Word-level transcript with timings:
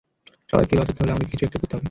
সবাইকে 0.49 0.73
বাঁচাতে 0.77 0.99
হলে 0.99 1.11
আমাদেরকে 1.11 1.31
কিছু 1.33 1.45
একটা 1.45 1.59
করতে 1.59 1.73
হবে। 1.73 1.79